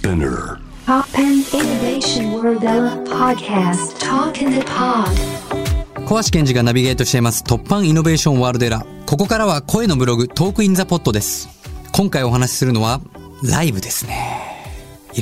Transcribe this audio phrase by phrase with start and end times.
[0.00, 0.56] Spinner.
[0.86, 2.62] Pop and Innovation World
[3.06, 5.10] Podcast Talk in the Pod
[6.06, 9.04] 小橋健二がナビゲートしています突破イノベーションワールドエラー。
[9.04, 11.50] ここからは声のブログトークインザポットです。
[11.92, 13.02] 今回お話しするのは
[13.44, 14.64] ライブですね。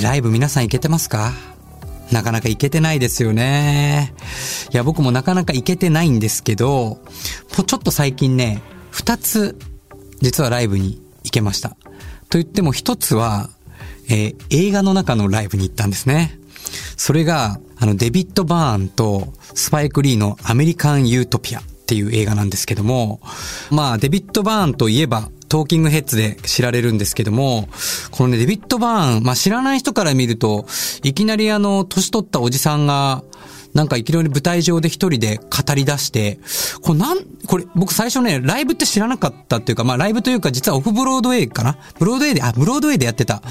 [0.00, 1.32] ライブ皆さん行けてますか？
[2.12, 4.14] なかなか行けてないですよね。
[4.72, 7.00] いや、僕もなかなか行けてないんですけど、も
[7.58, 9.58] うちょっと最近ね、二つ、
[10.20, 11.70] 実はライブに行けました。
[12.30, 13.50] と言っても一つは、
[14.08, 16.38] えー映画の中のライブに行ったんですね。
[16.96, 23.20] それが、あの、デビッド・バーンとスパイク・リーのアメリカン・ユートピアっていう映画なんですけども、
[23.70, 27.68] まあ、デビッド・バーンといえば、トーキングヘッズで知られるんですけども、
[28.10, 30.66] このね、デビッド・バーン、まあ知らない人から見ると、
[31.02, 33.22] いきなりあの、年取ったおじさんが、
[33.74, 36.38] なんかいきなり舞台上で一人で語り出して、
[36.82, 41.78] これなん、これ僕最初ね、ライブって知らなかったっていうか、まあライブというか実はオフブロードウェイかな？
[41.98, 43.42] ブロードウェイで、あ、ブロードウェイでやってた、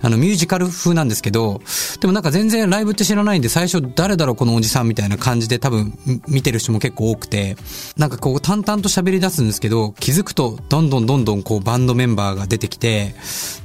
[0.00, 1.60] あのミュージカル風なんですけど、
[2.00, 7.56] でもなんか全然ライブって知らないんで最初誰だろうこのおじさんみたいな感じで多分見てる人も結構多くて、
[7.96, 13.14] なんかこう淡々と喋り出すんですけど、気づくとどんどんどんどんこうバンドメンバーが出てきて、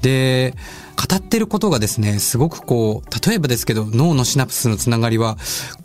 [0.02, 0.54] で、
[0.98, 5.38] 語ってることがですね、すごくこう、例えばですけど、脳のシナプスのつながりは、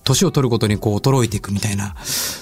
[0.05, 1.95] 年を取るごとにこう衰えていくみたいな。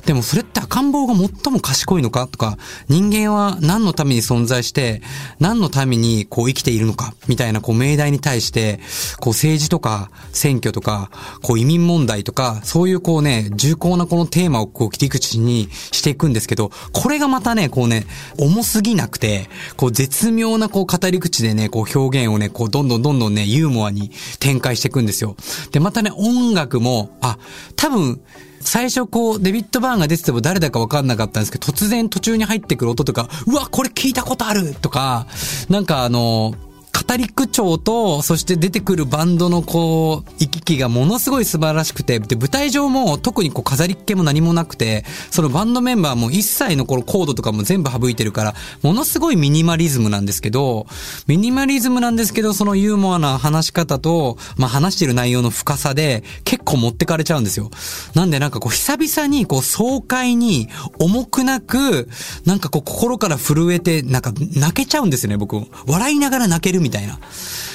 [0.06, 2.56] でもそれって赤ん坊が最も賢いのかとか、
[2.88, 5.02] 人間は何のために存在して、
[5.40, 8.80] 何のためにこう生きているのかみたいなこう命題に対して、
[9.18, 11.10] こう政治とか選挙とか、
[11.42, 18.06] こう移民問題とか、そういうこうね、重厚なこのテーマをこう切り口にしていくんですけど、これがまたね、こうね、
[18.38, 25.34] 重すぎなくて、こう絶妙なこう語り口でね、こう表現をね、こうこうどんどんどんどんね、ユーモアに展開していくんですよ。
[25.72, 27.38] で、またね、音楽も、あ、
[27.74, 28.20] 多分、
[28.60, 35.26] 最初こう、デビッド・バーンが出てても誰だかわかんなかったんですけど、突然途中に入ってくる音とか、うわ、これ聞いたことあるとか、
[35.70, 36.54] なんかあの、
[37.00, 50.86] 語り口調と、そして出てくるバンドのこう、行き来がものすごい素晴らしくて、で、舞台上も特にこう飾りっ気も何もなくて、そのバンドメンバーも一切のこのコードとかも全部省いてるから、ものすごいミニマリズムなんですけど、
[51.26, 57.70] ミニマリズムなんですけど、そのユーモアな話し方と、まあ話してる内容の深さで、結構持ってかれちゃうんですよ。
[58.14, 62.08] なんでなんかこう、久々にこう、爽快に、重くなく、
[62.44, 65.60] なんかこう、心から震えて、なんか泣けちゃうんですよね、僕。
[65.86, 66.89] 笑いながら泣けるみたいな。
[66.90, 67.20] みたいな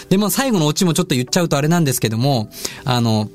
[0.10, 2.50] で、まあ最後のオチもちょっと言っちゃうとあれなんですけども、
[2.84, 3.30] あの、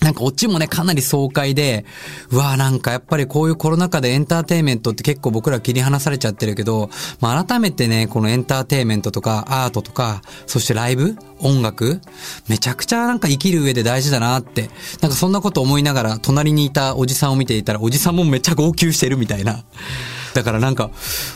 [0.00, 1.84] なんかオチもね、かなり爽快で、
[2.30, 6.90] うわーなんかやっぱりこういうコロナ禍でエンターテイメントって結構僕ら切り離されちゃってるけど、
[7.20, 12.00] まあ改めてね、このエンターテイメントとかアートとか、そしてライブ音楽
[12.48, 14.70] めちゃくちゃなんか生きる上で大事だなって、
[15.00, 19.62] なんかそんなこと思いながら隣にいたおじさんを見ていたら、おじさんもめっちゃ号泣してるみたいな。
[20.34, 20.90] だからなんか、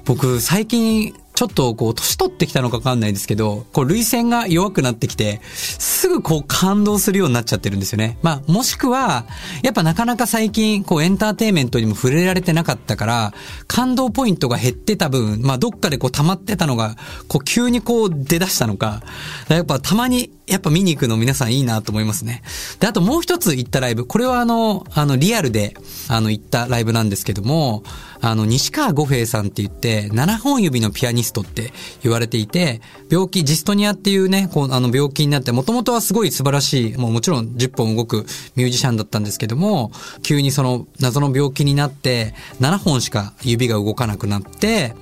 [0.07, 8.17] 僕最近、ちょっとこう、年取ってきたのかわかんないですけど、こう、類線が弱くなってきて、すぐこう、感動するようになっちゃってるんですよね。
[8.23, 9.27] まあ、もしくは、
[9.63, 13.35] やっぱなかなか最近、こう、エンターテイメントにも触れられてなかったから、
[13.67, 16.97] 感動ポイントが減ってた分、まあ、どっかでこう、溜まってたのが、
[17.29, 19.03] こう、急にこう、出だしたのか、
[19.49, 22.43] やっぱたまに、やっぱ見に行くの皆さんいいなと思いますね。
[22.79, 24.07] で、あともう一つ行ったライブ。
[24.07, 25.75] これはあの、あの、リアルで、
[26.09, 27.83] あの、行ったライブなんですけども、
[28.21, 31.73] あの、西川五平さんって言って、7本指のピアニストって
[32.05, 32.81] 言われていて、
[33.11, 38.25] 病気、ジストニアっていうね、こう、あの、病気になって、もともとはすごい素晴らしい、もうもちろん10本動く
[38.55, 39.91] ミュージシャンだったんですけども、
[40.23, 44.95] 急にその謎の病気になって、7本しか指が動かなくなって、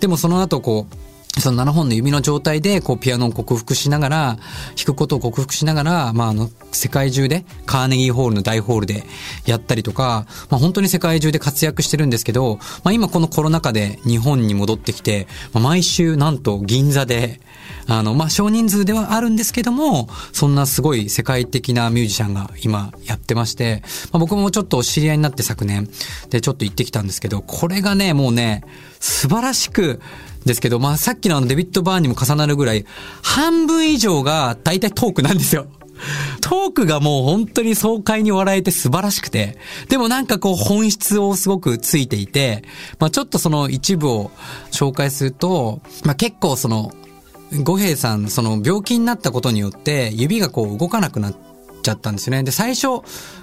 [0.00, 1.07] でもその後こう、
[1.38, 4.38] その7本の指の状態で、こう、ピアノを克服しながら、
[4.76, 9.04] 弾くことを克服しながら、まあ、あの、世界中で、カーネギーホールの大ホールで
[9.46, 17.40] やったりとか、まあ、本当に世界中で活躍してるんですけど、まあ、今このコロナ禍で日本に戻ってきて、まあ、毎週、なんと銀座で、
[17.86, 25.88] あの、まあ、少人数ではあるんですけども、そんなすごい世界的なミュージシャンが今やってまして、まあ、僕もちょっと知り合いになって昨年
[26.30, 28.64] でちょっと行ってきたんですけど、これがね、もうね、
[29.00, 30.00] 素晴らしく、
[30.48, 32.84] ですけど、まあ、さっきのあのデビッド・バーンにも重なるぐらい、
[33.22, 35.66] 半分以上が大体トークなんですよ。
[36.40, 39.58] トークがもう本当に爽快に笑えて素晴らしくて、
[39.88, 42.64] でもなんかこう本質をすごくついていて、
[42.98, 44.30] まあちょっとその一部を
[44.70, 46.92] 紹介すると、まあ結構その、
[47.62, 51.47] 五平さん、その病気になったことによって指がこう動かなくなって
[51.88, 52.42] ちゃったんですね。
[52.42, 52.86] で、最初、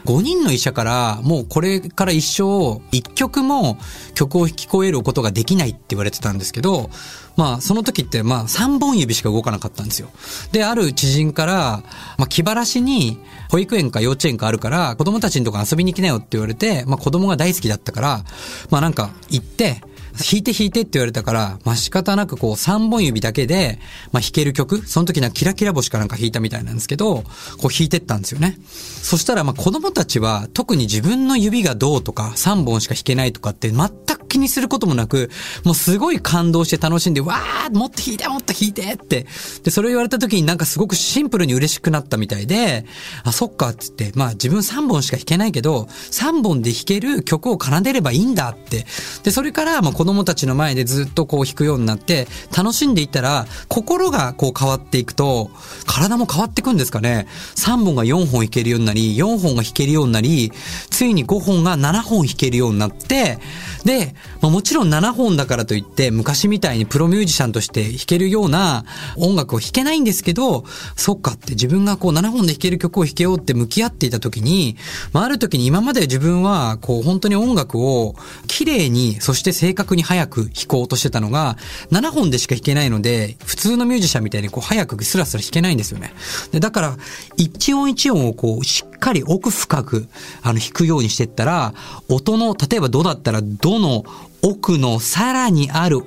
[0.05, 3.77] 5人の医者から、もうこれから一生、一曲も
[4.13, 6.89] 曲を聞こえることができないって言われてたんですけど、
[7.35, 10.09] まあ、その時って、まあ、3本指しか動かなかったんですよ。
[10.51, 11.83] で、ある知人から、
[12.17, 13.19] まあ、気晴らしに、
[13.49, 18.23] 保育園か幼稚園かあるから、子供たちのとこ遊びに行きなよって言われて、まあ、子供が大好きだったから、
[18.69, 19.81] まあ、なんか、行って、
[20.17, 23.79] 弾いて弾いてって言われたから、まあ仕方なくこう3本指だけで、
[24.11, 27.23] まあ弾ける曲、その時にはキラキラ星かなんか弾いたみたいなんですけど、
[27.57, 28.57] こう弾いてったんですよね。
[28.65, 33.89] そしたらま子供たちは特に自分の指がどうとか3本しか弾けないとかって全
[34.35, 35.29] 気にすることもなく、
[35.63, 39.25] もうすごい感動して楽しんで、わーもっと弾いてもっと弾いてって。
[39.63, 42.85] で、それを言われた時になんかすごくシンプルに嬉しくなったみたいで、
[43.23, 48.85] あ、そっかっつって、まあ自分3本しか弾けないけど、3本で弾ける曲を奏でればいいんだって。
[49.23, 55.49] で、それからまあ子供たちの前でずっとこう弾くようになって、楽しんでいったら、心がこう変わっていくと、
[55.85, 57.27] 体も変わっていくんですかね。
[57.55, 60.51] 3本が4本弾けるようになり、4本が弾けるようになり、
[60.89, 63.39] ついに5本が7本弾けるようになって、
[63.85, 68.85] で、まあ、もちろん7本だからといって、昔みたいにプロミュージシャンとして弾けるような
[69.17, 74.77] 音楽を弾けないんですけど、そっかって自分がこう7本で弾ける曲を弾けようって向き合っていた時に、
[75.13, 78.15] まあ、ある時に今まで自分はこう本当に音楽を
[78.47, 81.57] 綺麗に、そして正確に早く弾こうとしてたのが、
[81.91, 86.13] 7本でしか弾けないので、普通のミュージシャンみたいにこう早くスラスラ弾けないんですよね。
[86.51, 86.97] で、だから、
[87.37, 90.07] 一音一音をこうしっかり奥深く、
[90.41, 91.75] あの弾くようにしてったら、
[92.09, 94.03] 音の、例えばドだったらドの
[94.41, 95.99] 奥のさらにある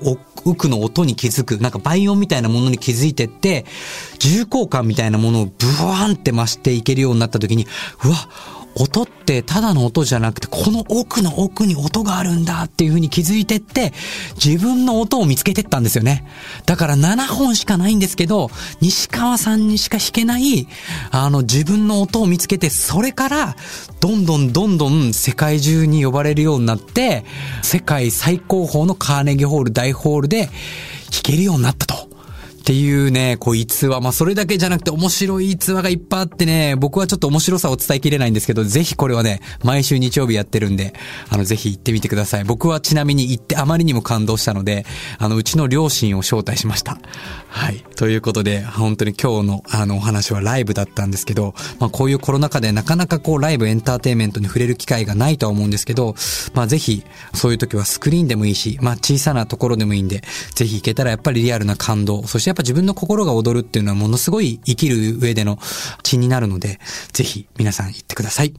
[0.45, 3.67] 奥の音に気づく、なんか倍音みたいなものに気づいてって、
[4.19, 7.69] 重厚感みたいなものをブワーンって増していけるようになった時に、
[8.05, 8.17] うわ、
[8.79, 13.93] 音ってただの音じゃなくて、この奥の奥に音があるんだっていう風に気づいてって、
[14.43, 16.25] 自分の音を見つけてったんですよね。
[16.67, 20.69] だから7本しかないんですけど、西川さんにしか弾けない、
[21.11, 23.57] あの自分の音を見つけて、それから、
[24.01, 27.25] どんどんどんどん世界中に呼ばれるようになって、
[27.63, 30.53] 世界最高峰のカーネギーホール大ホールで弾
[31.23, 31.98] けるようになったと。
[32.69, 34.03] っていうね、こう逸話。
[34.03, 40.93] まあ、それだけじゃなくて面白い逸話がいっぱいあってね、僕はちょっと面白さを伝えきれないんですけど、ぜひこれはね、毎週日曜日やってるんで、
[41.31, 42.45] あの、ぜひ行ってみてください。
[42.45, 44.85] 僕はちなみに行ってあまりにも感動したので、
[45.19, 46.99] あの、うちの両親を招待しました。
[47.49, 47.83] はい。
[47.97, 56.15] ということで、本当に今日のあのお話はライブだったんですけど、まあ、こういうコロナ禍でなかなかこうライブエンターテイメントに触れる機会がないとは思うんですけど、
[56.53, 60.23] まあ、ぜひ、そういう時はスクリーンでもいいし、まあ、小さなところでもいいんで、
[60.55, 65.59] ぜひ行けたらやっぱりリアルな感動、そしてやっ自分の心が踊るっていうのはものすごい生きる上での
[66.03, 66.81] 気になるので、
[67.13, 68.55] ぜひ皆さん行ってください。